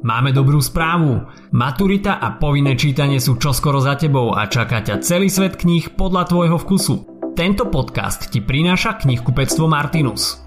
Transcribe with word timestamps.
Máme 0.00 0.32
dobrú 0.32 0.64
správu. 0.64 1.28
Maturita 1.52 2.16
a 2.24 2.32
povinné 2.40 2.72
čítanie 2.72 3.20
sú 3.20 3.36
čoskoro 3.36 3.84
za 3.84 4.00
tebou 4.00 4.32
a 4.32 4.48
čaká 4.48 4.80
ťa 4.80 5.04
celý 5.04 5.28
svet 5.28 5.60
kníh 5.60 5.92
podľa 5.92 6.24
tvojho 6.24 6.56
vkusu. 6.56 6.94
Tento 7.36 7.68
podcast 7.68 8.32
ti 8.32 8.40
prináša 8.40 8.96
knihkupectvo 8.96 9.68
Martinus. 9.68 10.40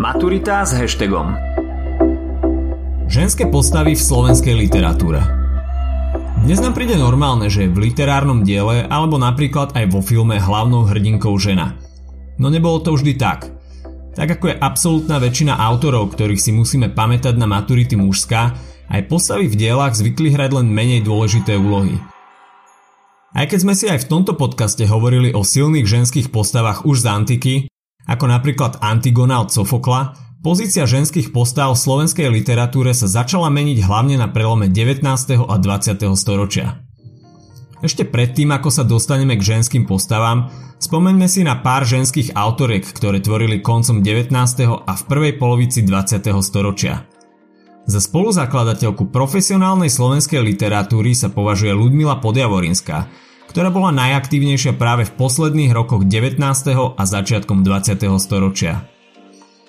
Maturita 0.00 0.64
s 0.64 0.72
hashtagom 0.72 1.36
Ženské 3.12 3.44
postavy 3.52 3.92
v 3.92 4.00
slovenskej 4.00 4.56
literatúre 4.56 5.20
Dnes 6.48 6.64
nám 6.64 6.72
príde 6.72 6.96
normálne, 6.96 7.52
že 7.52 7.68
v 7.68 7.92
literárnom 7.92 8.40
diele 8.40 8.88
alebo 8.88 9.20
napríklad 9.20 9.76
aj 9.76 9.92
vo 9.92 10.00
filme 10.00 10.40
hlavnou 10.40 10.88
hrdinkou 10.88 11.36
žena. 11.36 11.76
No 12.40 12.48
nebolo 12.48 12.80
to 12.80 12.96
vždy 12.96 13.20
tak– 13.20 13.40
tak 14.12 14.38
ako 14.38 14.52
je 14.52 14.60
absolútna 14.60 15.16
väčšina 15.16 15.56
autorov, 15.56 16.12
ktorých 16.12 16.40
si 16.40 16.52
musíme 16.52 16.92
pamätať 16.92 17.34
na 17.36 17.48
maturity 17.48 17.96
mužská, 17.96 18.52
aj 18.92 19.08
postavy 19.08 19.48
v 19.48 19.56
dielach 19.56 19.96
zvykli 19.96 20.36
hrať 20.36 20.50
len 20.52 20.68
menej 20.68 21.00
dôležité 21.00 21.56
úlohy. 21.56 21.96
Aj 23.32 23.48
keď 23.48 23.58
sme 23.64 23.72
si 23.72 23.88
aj 23.88 24.04
v 24.04 24.08
tomto 24.12 24.36
podcaste 24.36 24.84
hovorili 24.84 25.32
o 25.32 25.40
silných 25.40 25.88
ženských 25.88 26.28
postavách 26.28 26.84
už 26.84 27.00
z 27.00 27.06
antiky, 27.08 27.54
ako 28.04 28.28
napríklad 28.28 28.84
Antigona 28.84 29.40
od 29.40 29.48
Sofokla, 29.48 30.12
pozícia 30.44 30.84
ženských 30.84 31.32
postav 31.32 31.72
v 31.72 31.80
slovenskej 31.80 32.28
literatúre 32.28 32.92
sa 32.92 33.08
začala 33.08 33.48
meniť 33.48 33.80
hlavne 33.88 34.20
na 34.20 34.28
prelome 34.28 34.68
19. 34.68 35.00
a 35.48 35.54
20. 35.56 36.12
storočia. 36.12 36.91
Ešte 37.82 38.06
predtým, 38.06 38.54
ako 38.54 38.70
sa 38.70 38.86
dostaneme 38.86 39.34
k 39.34 39.42
ženským 39.42 39.90
postavám, 39.90 40.54
spomeňme 40.78 41.26
si 41.26 41.42
na 41.42 41.58
pár 41.58 41.82
ženských 41.82 42.30
autoriek, 42.30 42.86
ktoré 42.86 43.18
tvorili 43.18 43.58
koncom 43.58 44.06
19. 44.06 44.30
a 44.86 44.92
v 44.94 45.02
prvej 45.10 45.34
polovici 45.34 45.82
20. 45.82 46.22
storočia. 46.46 47.10
Za 47.82 47.98
spoluzakladateľku 47.98 49.10
profesionálnej 49.10 49.90
slovenskej 49.90 50.38
literatúry 50.38 51.18
sa 51.18 51.34
považuje 51.34 51.74
Ludmila 51.74 52.22
Podjavorinská, 52.22 53.10
ktorá 53.50 53.74
bola 53.74 53.90
najaktívnejšia 53.90 54.78
práve 54.78 55.02
v 55.02 55.18
posledných 55.18 55.74
rokoch 55.74 56.06
19. 56.06 56.38
a 56.94 57.02
začiatkom 57.02 57.66
20. 57.66 57.98
storočia. 58.22 58.86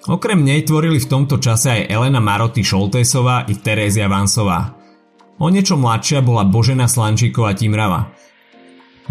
Okrem 0.06 0.46
nej 0.46 0.62
tvorili 0.62 1.02
v 1.02 1.10
tomto 1.10 1.42
čase 1.42 1.82
aj 1.82 1.90
Elena 1.90 2.22
Maroty 2.22 2.62
Šoltésová 2.62 3.50
i 3.50 3.58
Terézia 3.58 4.06
Vansová– 4.06 4.70
O 5.42 5.50
niečo 5.50 5.80
mladšia 5.80 6.22
bola 6.22 6.46
Božena 6.46 6.86
Slančíková 6.86 7.58
Timrava. 7.58 8.14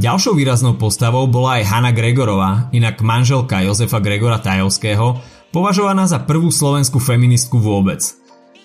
Ďalšou 0.01 0.39
výraznou 0.39 0.81
postavou 0.81 1.29
bola 1.29 1.61
aj 1.61 1.69
Hanna 1.69 1.92
Gregorová, 1.92 2.73
inak 2.73 3.05
manželka 3.05 3.61
Jozefa 3.61 4.01
Gregora 4.01 4.41
Tajovského, 4.41 5.20
považovaná 5.53 6.09
za 6.09 6.25
prvú 6.25 6.48
slovenskú 6.48 6.97
feministku 6.97 7.61
vôbec. 7.61 8.01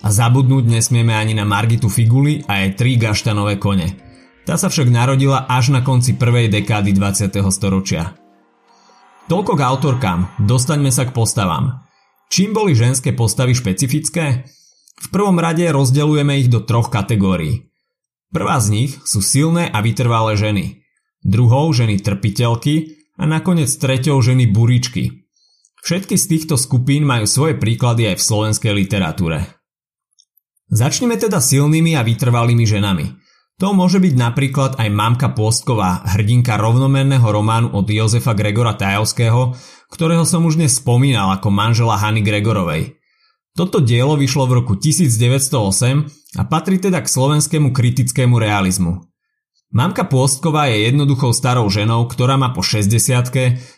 A 0.00 0.08
zabudnúť 0.08 0.64
nesmieme 0.64 1.12
ani 1.12 1.36
na 1.36 1.44
Margitu 1.44 1.90
Figuli 1.92 2.40
a 2.48 2.64
jej 2.64 2.72
tri 2.78 2.96
gaštanové 2.96 3.60
kone. 3.60 3.92
Tá 4.48 4.56
sa 4.56 4.72
však 4.72 4.88
narodila 4.88 5.44
až 5.44 5.76
na 5.76 5.84
konci 5.84 6.16
prvej 6.16 6.48
dekády 6.48 6.96
20. 6.96 7.28
storočia. 7.52 8.16
Toľko 9.28 9.60
k 9.60 9.60
autorkám, 9.60 10.40
dostaňme 10.40 10.88
sa 10.88 11.04
k 11.04 11.12
postavám. 11.12 11.84
Čím 12.32 12.56
boli 12.56 12.72
ženské 12.72 13.12
postavy 13.12 13.52
špecifické? 13.52 14.48
V 14.98 15.08
prvom 15.14 15.38
rade 15.38 15.62
rozdeľujeme 15.70 16.42
ich 16.42 16.50
do 16.50 16.58
troch 16.58 16.90
kategórií. 16.90 17.70
Prvá 18.34 18.58
z 18.60 18.68
nich 18.74 18.92
sú 19.06 19.22
silné 19.24 19.70
a 19.70 19.78
vytrvalé 19.80 20.36
ženy, 20.36 20.84
druhou 21.24 21.70
ženy 21.72 22.02
trpiteľky 22.02 22.98
a 23.16 23.24
nakoniec 23.24 23.70
treťou 23.70 24.20
ženy 24.20 24.50
buričky. 24.50 25.24
Všetky 25.80 26.18
z 26.18 26.24
týchto 26.28 26.54
skupín 26.58 27.06
majú 27.06 27.24
svoje 27.24 27.56
príklady 27.56 28.10
aj 28.12 28.20
v 28.20 28.26
slovenskej 28.26 28.72
literatúre. 28.74 29.48
Začneme 30.68 31.16
teda 31.16 31.40
silnými 31.40 31.96
a 31.96 32.04
vytrvalými 32.04 32.66
ženami. 32.68 33.06
To 33.58 33.72
môže 33.72 33.98
byť 33.98 34.14
napríklad 34.14 34.76
aj 34.76 34.88
Mamka 34.92 35.32
Pôstková, 35.32 36.04
hrdinka 36.14 36.60
rovnomenného 36.60 37.24
románu 37.24 37.72
od 37.72 37.88
Jozefa 37.88 38.36
Gregora 38.36 38.76
Tajovského, 38.76 39.56
ktorého 39.88 40.28
som 40.28 40.44
už 40.44 40.60
dnes 40.60 40.76
spomínal 40.76 41.32
ako 41.40 41.48
manžela 41.48 41.96
Hany 41.96 42.20
Gregorovej– 42.20 42.92
toto 43.58 43.82
dielo 43.82 44.14
vyšlo 44.14 44.46
v 44.46 44.62
roku 44.62 44.78
1908 44.78 46.38
a 46.38 46.42
patrí 46.46 46.78
teda 46.78 47.02
k 47.02 47.10
slovenskému 47.10 47.74
kritickému 47.74 48.38
realizmu. 48.38 49.02
Mamka 49.74 50.06
Pôstková 50.06 50.70
je 50.70 50.86
jednoduchou 50.86 51.34
starou 51.34 51.66
ženou, 51.66 52.06
ktorá 52.06 52.38
má 52.38 52.54
po 52.54 52.62
60 52.62 52.94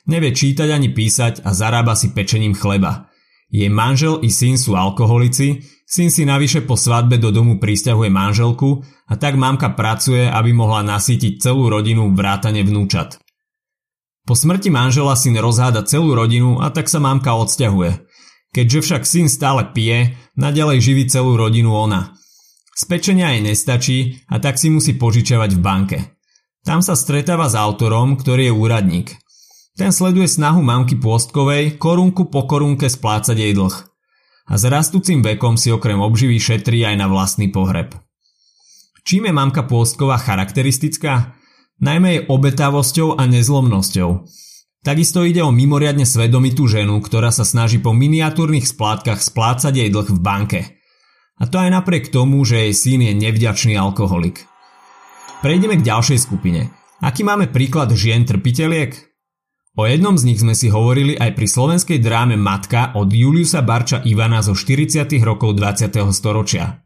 nevie 0.04 0.30
čítať 0.36 0.68
ani 0.68 0.92
písať 0.92 1.42
a 1.48 1.56
zarába 1.56 1.96
si 1.96 2.12
pečením 2.12 2.52
chleba. 2.52 3.08
Jej 3.50 3.72
manžel 3.72 4.20
i 4.22 4.30
syn 4.30 4.54
sú 4.60 4.76
alkoholici, 4.78 5.64
syn 5.88 6.12
si 6.12 6.22
navyše 6.28 6.62
po 6.62 6.78
svadbe 6.78 7.18
do 7.18 7.34
domu 7.34 7.58
prisťahuje 7.58 8.12
manželku 8.12 8.84
a 9.10 9.18
tak 9.18 9.34
mamka 9.34 9.74
pracuje, 9.74 10.28
aby 10.28 10.54
mohla 10.54 10.86
nasítiť 10.86 11.42
celú 11.42 11.66
rodinu 11.66 12.14
vrátane 12.14 12.62
vnúčat. 12.62 13.18
Po 14.28 14.38
smrti 14.38 14.70
manžela 14.70 15.18
syn 15.18 15.34
rozháda 15.42 15.82
celú 15.82 16.14
rodinu 16.14 16.62
a 16.62 16.68
tak 16.68 16.86
sa 16.86 17.00
mamka 17.00 17.32
odsťahuje– 17.32 17.92
Keďže 18.50 18.78
však 18.82 19.02
syn 19.06 19.26
stále 19.30 19.70
pije, 19.70 20.18
nadalej 20.34 20.82
živí 20.82 21.06
celú 21.06 21.38
rodinu 21.38 21.70
ona. 21.70 22.18
Z 22.74 22.88
jej 22.88 23.40
nestačí 23.44 23.98
a 24.26 24.40
tak 24.40 24.58
si 24.58 24.72
musí 24.72 24.96
požičiavať 24.96 25.50
v 25.54 25.60
banke. 25.60 25.98
Tam 26.64 26.82
sa 26.82 26.98
stretáva 26.98 27.46
s 27.46 27.54
autorom, 27.54 28.18
ktorý 28.18 28.50
je 28.50 28.54
úradník. 28.56 29.08
Ten 29.78 29.94
sleduje 29.94 30.28
snahu 30.28 30.60
mamky 30.60 30.98
Pôstkovej 30.98 31.80
korunku 31.80 32.28
po 32.28 32.44
korunke 32.44 32.90
splácať 32.90 33.36
jej 33.38 33.52
dlh. 33.56 33.72
A 34.50 34.58
s 34.58 34.64
rastúcim 34.66 35.22
vekom 35.22 35.54
si 35.54 35.70
okrem 35.70 36.02
obživy 36.02 36.42
šetrí 36.42 36.82
aj 36.82 36.98
na 36.98 37.06
vlastný 37.06 37.48
pohreb. 37.54 37.94
Čím 39.06 39.30
je 39.30 39.32
mamka 39.32 39.64
Pôstková 39.64 40.18
charakteristická? 40.20 41.38
Najmä 41.80 42.08
jej 42.12 42.22
obetavosťou 42.28 43.16
a 43.16 43.24
nezlomnosťou. 43.24 44.10
Takisto 44.80 45.28
ide 45.28 45.44
o 45.44 45.52
mimoriadne 45.52 46.08
svedomitú 46.08 46.64
ženu, 46.64 47.04
ktorá 47.04 47.28
sa 47.28 47.44
snaží 47.44 47.76
po 47.76 47.92
miniatúrnych 47.92 48.64
splátkach 48.64 49.20
splácať 49.20 49.76
jej 49.76 49.88
dlh 49.92 50.08
v 50.08 50.20
banke. 50.24 50.60
A 51.36 51.44
to 51.44 51.60
aj 51.60 51.68
napriek 51.68 52.08
tomu, 52.08 52.40
že 52.48 52.64
jej 52.64 52.72
syn 52.72 53.04
je 53.04 53.12
nevďačný 53.12 53.76
alkoholik. 53.76 54.48
Prejdeme 55.44 55.76
k 55.76 55.84
ďalšej 55.84 56.18
skupine. 56.24 56.72
Aký 57.04 57.28
máme 57.28 57.52
príklad 57.52 57.92
žien 57.92 58.24
trpiteliek? 58.24 58.96
O 59.76 59.84
jednom 59.84 60.16
z 60.16 60.32
nich 60.32 60.40
sme 60.40 60.56
si 60.56 60.72
hovorili 60.72 61.12
aj 61.12 61.36
pri 61.36 61.46
slovenskej 61.48 62.00
dráme 62.00 62.40
Matka 62.40 62.96
od 62.96 63.12
Juliusa 63.12 63.60
Barča 63.60 64.00
Ivana 64.08 64.40
zo 64.40 64.56
40. 64.56 65.12
rokov 65.20 65.60
20. 65.60 65.92
storočia. 66.08 66.80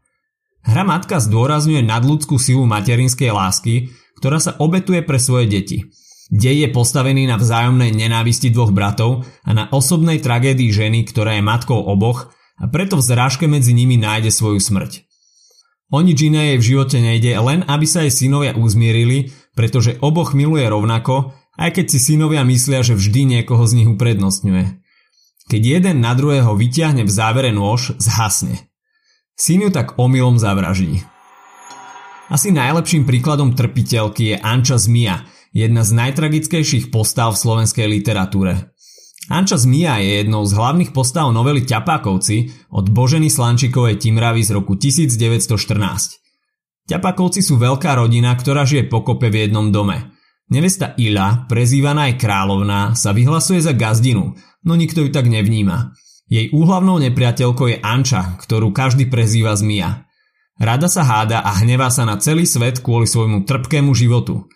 Hra 0.67 0.83
Matka 0.83 1.23
zdôrazňuje 1.23 1.79
nadľudskú 1.79 2.35
silu 2.43 2.67
materinskej 2.67 3.31
lásky, 3.31 3.95
ktorá 4.19 4.43
sa 4.43 4.59
obetuje 4.59 4.99
pre 4.99 5.15
svoje 5.15 5.47
deti– 5.47 5.79
Dej 6.33 6.65
je 6.65 6.69
postavený 6.73 7.29
na 7.29 7.37
vzájomnej 7.37 7.93
nenávisti 7.93 8.49
dvoch 8.49 8.73
bratov 8.73 9.29
a 9.45 9.53
na 9.53 9.69
osobnej 9.69 10.17
tragédii 10.17 10.73
ženy, 10.73 11.05
ktorá 11.05 11.37
je 11.37 11.45
matkou 11.45 11.77
oboch 11.77 12.33
a 12.57 12.65
preto 12.65 12.97
v 12.97 13.05
zrážke 13.05 13.45
medzi 13.45 13.77
nimi 13.77 13.93
nájde 13.99 14.33
svoju 14.33 14.57
smrť. 14.57 15.05
O 15.93 16.01
nič 16.01 16.17
iné 16.25 16.55
jej 16.55 16.57
v 16.57 16.67
živote 16.73 16.97
nejde, 16.97 17.29
len 17.37 17.61
aby 17.69 17.85
sa 17.85 18.01
jej 18.01 18.25
synovia 18.25 18.57
uzmierili, 18.57 19.29
pretože 19.53 20.01
oboch 20.01 20.33
miluje 20.33 20.65
rovnako, 20.65 21.37
aj 21.61 21.77
keď 21.77 21.85
si 21.93 21.99
synovia 22.01 22.41
myslia, 22.41 22.81
že 22.81 22.97
vždy 22.97 23.21
niekoho 23.37 23.61
z 23.69 23.85
nich 23.85 23.89
uprednostňuje. 23.93 24.81
Keď 25.45 25.61
jeden 25.61 26.01
na 26.01 26.17
druhého 26.17 26.57
vyťahne 26.57 27.05
v 27.05 27.11
závere 27.13 27.53
nôž, 27.53 27.93
zhasne. 28.01 28.65
Syn 29.37 29.61
ju 29.61 29.69
tak 29.69 30.01
omylom 30.01 30.41
zavraždí. 30.41 31.05
Asi 32.33 32.49
najlepším 32.49 33.05
príkladom 33.05 33.53
trpiteľky 33.53 34.33
je 34.33 34.35
Anča 34.41 34.81
Zmia, 34.81 35.21
jedna 35.55 35.87
z 35.87 35.95
najtragickejších 35.95 36.91
postav 36.91 37.31
v 37.31 37.39
slovenskej 37.39 37.87
literatúre. 37.87 38.75
Anča 39.31 39.57
Zmia 39.57 40.03
je 40.03 40.21
jednou 40.21 40.43
z 40.45 40.53
hlavných 40.53 40.91
postav 40.91 41.31
novely 41.31 41.65
Ťapákovci 41.65 42.69
od 42.75 42.91
Boženy 42.91 43.31
Slančikovej 43.31 43.97
Timravy 43.97 44.45
z 44.45 44.51
roku 44.53 44.77
1914. 44.77 46.21
Ťapákovci 46.85 47.41
sú 47.41 47.57
veľká 47.57 47.97
rodina, 47.97 48.35
ktorá 48.37 48.67
žije 48.67 48.85
pokope 48.85 49.33
v 49.33 49.49
jednom 49.49 49.73
dome. 49.73 50.13
Nevesta 50.53 50.93
Ila, 51.01 51.49
prezývaná 51.49 52.13
aj 52.13 52.21
kráľovná, 52.21 52.93
sa 52.93 53.17
vyhlasuje 53.17 53.65
za 53.65 53.73
gazdinu, 53.73 54.37
no 54.61 54.73
nikto 54.77 55.01
ju 55.01 55.09
tak 55.09 55.25
nevníma. 55.25 55.97
Jej 56.29 56.53
úhlavnou 56.53 57.01
nepriateľkou 57.01 57.65
je 57.73 57.77
Anča, 57.81 58.37
ktorú 58.37 58.69
každý 58.69 59.09
prezýva 59.09 59.57
Zmia. 59.57 60.05
Rada 60.61 60.85
sa 60.85 61.01
háda 61.01 61.41
a 61.41 61.65
hnevá 61.65 61.89
sa 61.89 62.05
na 62.05 62.21
celý 62.21 62.45
svet 62.45 62.85
kvôli 62.85 63.09
svojmu 63.09 63.47
trpkému 63.47 63.95
životu– 63.95 64.43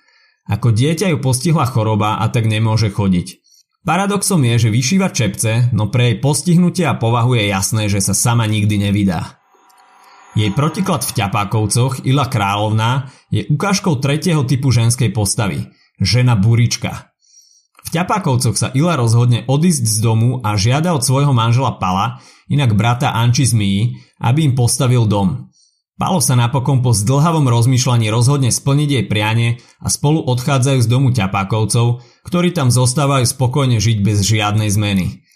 ako 0.50 0.74
dieťa 0.74 1.14
ju 1.14 1.18
postihla 1.22 1.70
choroba 1.70 2.18
a 2.18 2.26
tak 2.34 2.50
nemôže 2.50 2.90
chodiť. 2.90 3.40
Paradoxom 3.86 4.44
je, 4.44 4.68
že 4.68 4.70
vyšíva 4.74 5.14
čepce, 5.14 5.72
no 5.72 5.88
pre 5.88 6.12
jej 6.12 6.18
postihnutie 6.20 6.84
a 6.84 7.00
povahu 7.00 7.38
je 7.38 7.48
jasné, 7.48 7.88
že 7.88 8.04
sa 8.04 8.12
sama 8.12 8.44
nikdy 8.50 8.90
nevydá. 8.90 9.40
Jej 10.38 10.52
protiklad 10.54 11.02
v 11.08 11.16
ťapákovcoch, 11.16 12.06
Ila 12.06 12.30
Královná, 12.30 13.10
je 13.34 13.48
ukážkou 13.50 13.98
tretieho 13.98 14.46
typu 14.46 14.70
ženskej 14.70 15.10
postavy, 15.10 15.70
žena 15.98 16.38
burička. 16.38 17.10
V 17.88 17.90
ťapákovcoch 17.98 18.54
sa 18.54 18.70
Ila 18.76 18.94
rozhodne 18.94 19.48
odísť 19.50 19.86
z 19.88 19.98
domu 20.04 20.44
a 20.46 20.54
žiada 20.60 20.94
od 20.94 21.02
svojho 21.02 21.34
manžela 21.34 21.74
Pala, 21.82 22.22
inak 22.46 22.78
brata 22.78 23.16
Anči 23.16 23.50
Zmii, 23.50 23.98
aby 24.22 24.46
im 24.46 24.54
postavil 24.54 25.10
dom. 25.10 25.50
Palo 26.00 26.24
sa 26.24 26.40
napokon 26.40 26.80
po 26.80 26.96
zdlhavom 26.96 27.52
rozmýšľaní 27.52 28.08
rozhodne 28.08 28.56
splniť 28.56 28.90
jej 28.90 29.06
prianie 29.06 29.60
a 29.84 29.92
spolu 29.92 30.24
odchádzajú 30.32 30.80
z 30.80 30.88
domu 30.88 31.12
ťapákovcov, 31.12 32.00
ktorí 32.24 32.56
tam 32.56 32.72
zostávajú 32.72 33.28
spokojne 33.28 33.84
žiť 33.84 34.00
bez 34.00 34.24
žiadnej 34.24 34.72
zmeny. 34.72 35.28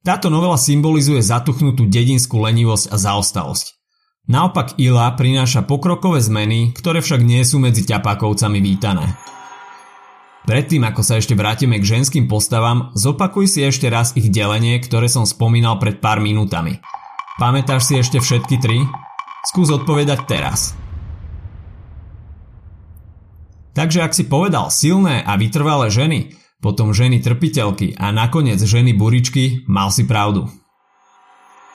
Táto 0.00 0.32
novela 0.32 0.56
symbolizuje 0.56 1.20
zatuchnutú 1.20 1.84
dedinskú 1.84 2.40
lenivosť 2.40 2.88
a 2.88 2.96
zaostalosť. 2.96 3.76
Naopak 4.32 4.80
Ila 4.80 5.12
prináša 5.20 5.68
pokrokové 5.68 6.24
zmeny, 6.24 6.72
ktoré 6.72 7.04
však 7.04 7.20
nie 7.20 7.44
sú 7.44 7.60
medzi 7.60 7.84
ťapákovcami 7.84 8.58
vítané. 8.64 9.04
Predtým 10.48 10.80
ako 10.88 11.02
sa 11.04 11.20
ešte 11.20 11.36
vrátime 11.36 11.76
k 11.76 11.84
ženským 11.84 12.24
postavám, 12.24 12.96
zopakuj 12.96 13.52
si 13.52 13.60
ešte 13.68 13.92
raz 13.92 14.16
ich 14.16 14.32
delenie, 14.32 14.80
ktoré 14.80 15.12
som 15.12 15.28
spomínal 15.28 15.76
pred 15.76 16.00
pár 16.00 16.24
minútami. 16.24 16.80
Pamätáš 17.36 17.92
si 17.92 17.94
ešte 18.00 18.16
všetky 18.16 18.56
tri? 18.64 18.80
Skús 19.46 19.70
odpovedať 19.70 20.26
teraz. 20.26 20.74
Takže 23.76 24.02
ak 24.02 24.16
si 24.16 24.26
povedal 24.26 24.72
silné 24.72 25.22
a 25.22 25.38
vytrvalé 25.38 25.92
ženy, 25.92 26.34
potom 26.58 26.96
ženy 26.96 27.22
trpiteľky 27.22 27.94
a 27.94 28.10
nakoniec 28.10 28.58
ženy 28.58 28.96
buričky, 28.96 29.68
mal 29.70 29.92
si 29.94 30.08
pravdu. 30.08 30.48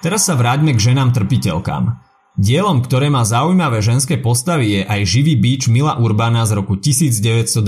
Teraz 0.02 0.26
sa 0.26 0.34
vráťme 0.34 0.74
k 0.74 0.84
ženám 0.92 1.14
trpiteľkám. 1.14 2.02
Dielom, 2.42 2.82
ktoré 2.82 3.14
má 3.14 3.22
zaujímavé 3.22 3.86
ženské 3.86 4.18
postavy 4.18 4.80
je 4.80 4.82
aj 4.82 5.02
živý 5.06 5.38
bíč 5.38 5.70
Mila 5.70 6.02
Urbana 6.02 6.42
z 6.50 6.58
roku 6.58 6.74
1927. 6.74 7.62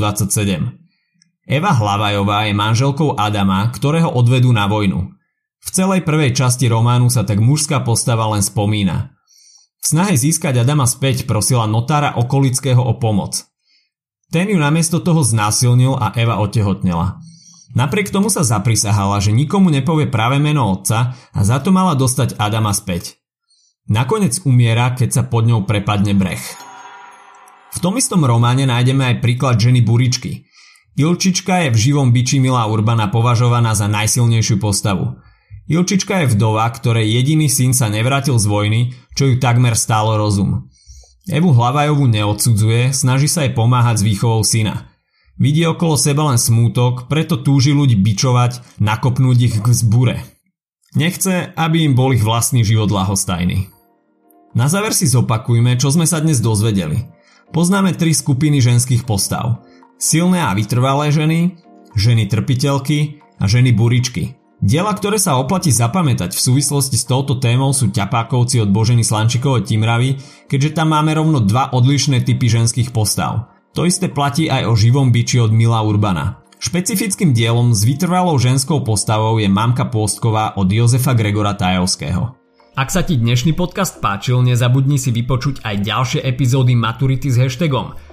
Eva 1.46 1.72
Hlavajová 1.76 2.50
je 2.50 2.54
manželkou 2.58 3.20
Adama, 3.20 3.70
ktorého 3.70 4.10
odvedú 4.10 4.50
na 4.50 4.66
vojnu. 4.66 5.14
V 5.64 5.70
celej 5.70 6.02
prvej 6.08 6.34
časti 6.34 6.66
románu 6.72 7.12
sa 7.14 7.22
tak 7.22 7.38
mužská 7.38 7.86
postava 7.86 8.26
len 8.34 8.42
spomína. 8.42 9.14
V 9.83 9.85
snahe 9.91 10.15
získať 10.15 10.63
Adama 10.63 10.88
späť 10.88 11.27
prosila 11.27 11.68
notára 11.68 12.15
okolického 12.15 12.80
o 12.80 12.95
pomoc. 12.95 13.44
Ten 14.31 14.47
ju 14.47 14.56
namiesto 14.56 15.03
toho 15.03 15.19
znásilnil 15.27 16.00
a 16.00 16.15
Eva 16.15 16.39
otehotnela. 16.39 17.19
Napriek 17.75 18.07
tomu 18.07 18.31
sa 18.31 18.47
zaprisahala, 18.47 19.19
že 19.19 19.35
nikomu 19.35 19.68
nepovie 19.68 20.07
práve 20.07 20.39
meno 20.39 20.71
otca 20.71 21.19
a 21.35 21.39
za 21.44 21.59
to 21.59 21.75
mala 21.75 22.00
dostať 22.00 22.39
Adama 22.39 22.71
späť. 22.71 23.19
Nakoniec 23.91 24.39
umiera, 24.47 24.95
keď 24.95 25.09
sa 25.19 25.24
pod 25.27 25.44
ňou 25.51 25.68
prepadne 25.68 26.15
breh. 26.15 26.39
V 27.75 27.77
tom 27.83 28.00
istom 28.00 28.24
románe 28.24 28.63
nájdeme 28.63 29.03
aj 29.03 29.15
príklad 29.19 29.59
ženy 29.59 29.83
Buričky. 29.83 30.47
Ilčička 30.95 31.68
je 31.68 31.69
v 31.75 31.81
živom 31.91 32.15
biči 32.15 32.39
Milá 32.39 32.63
Urbana 32.71 33.12
považovaná 33.12 33.75
za 33.75 33.91
najsilnejšiu 33.91 34.63
postavu. 34.63 35.19
Ilčička 35.63 36.24
je 36.24 36.36
vdova, 36.36 36.68
ktorej 36.68 37.07
jediný 37.07 37.48
syn 37.48 37.71
sa 37.71 37.88
nevrátil 37.88 38.36
z 38.36 38.45
vojny, 38.51 38.81
čo 39.15 39.31
ju 39.31 39.39
takmer 39.39 39.80
stálo 39.80 40.19
rozum. 40.19 40.68
Evu 41.31 41.56
Hlavajovú 41.56 42.04
neodsudzuje, 42.12 42.92
snaží 42.92 43.31
sa 43.31 43.48
jej 43.48 43.56
pomáhať 43.56 44.04
s 44.04 44.07
výchovou 44.07 44.44
syna. 44.44 44.92
Vidí 45.39 45.63
okolo 45.63 45.95
seba 45.95 46.27
len 46.27 46.36
smútok, 46.36 47.07
preto 47.07 47.39
túži 47.39 47.71
ľudí 47.71 47.95
bičovať, 47.95 48.83
nakopnúť 48.83 49.38
ich 49.39 49.56
k 49.63 49.68
zbure. 49.71 50.19
Nechce, 51.00 51.56
aby 51.56 51.88
im 51.88 51.95
bol 51.95 52.12
ich 52.12 52.21
vlastný 52.21 52.68
život 52.68 52.92
lahostajný. 52.92 53.71
Na 54.54 54.68
záver 54.69 54.94
si 54.94 55.07
zopakujme, 55.09 55.80
čo 55.80 55.89
sme 55.89 56.06
sa 56.06 56.19
dnes 56.19 56.44
dozvedeli. 56.44 57.07
Poznáme 57.56 57.95
tri 57.95 58.12
skupiny 58.13 58.59
ženských 58.59 59.07
postav. 59.07 59.63
Silné 59.98 60.44
a 60.44 60.54
vytrvalé 60.54 61.09
ženy, 61.09 61.56
ženy 61.95 62.27
trpiteľky 62.27 63.24
a 63.39 63.48
ženy 63.48 63.71
buričky– 63.71 64.36
Diela, 64.63 64.95
ktoré 64.95 65.19
sa 65.19 65.36
oplatí 65.36 65.75
zapamätať 65.75 66.31
v 66.31 66.39
súvislosti 66.39 66.95
s 66.95 67.04
touto 67.04 67.36
témou 67.36 67.75
sú 67.75 67.92
ťapákovci 67.92 68.63
od 68.63 68.71
Boženy 68.71 69.04
Slančikovej 69.04 69.68
Timravy, 69.68 70.15
keďže 70.48 70.80
tam 70.80 70.95
máme 70.95 71.12
rovno 71.12 71.44
dva 71.44 71.75
odlišné 71.75 72.24
typy 72.24 72.48
ženských 72.48 72.95
postav. 72.95 73.51
To 73.75 73.83
isté 73.83 74.07
platí 74.07 74.48
aj 74.48 74.63
o 74.63 74.74
živom 74.80 75.12
biči 75.12 75.44
od 75.44 75.51
Mila 75.51 75.83
Urbana. 75.83 76.39
Špecifickým 76.63 77.36
dielom 77.36 77.75
s 77.75 77.83
vytrvalou 77.83 78.39
ženskou 78.39 78.80
postavou 78.88 79.36
je 79.36 79.51
Mamka 79.51 79.92
Pôstková 79.92 80.56
od 80.56 80.71
Jozefa 80.71 81.12
Gregora 81.12 81.59
Tajovského. 81.59 82.39
Ak 82.80 82.88
sa 82.88 83.04
ti 83.04 83.19
dnešný 83.19 83.51
podcast 83.59 84.00
páčil, 84.00 84.48
nezabudni 84.48 84.95
si 84.95 85.12
vypočuť 85.12 85.59
aj 85.59 85.75
ďalšie 85.83 86.19
epizódy 86.24 86.71
Maturity 86.71 87.27
s 87.27 87.36
hashtagom– 87.36 87.92